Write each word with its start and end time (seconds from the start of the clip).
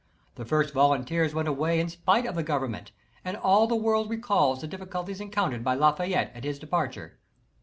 The 0.33 0.45
first 0.45 0.73
volunteers 0.73 1.35
went 1.35 1.47
away 1.47 1.79
in 1.79 1.87
spite 1.87 2.25
of 2.25 2.33
the 2.33 2.41
Govern 2.41 2.71
ment, 2.71 2.91
and 3.23 3.37
all 3.37 3.67
the 3.67 3.75
world 3.75 4.09
recalls 4.09 4.61
the 4.61 4.67
difficulties 4.67 5.21
encountered 5.21 5.63
by 5.63 5.75
Lafayette 5.75 6.35
at 6.35 6.43
his 6.43 6.57
departure. 6.57 7.19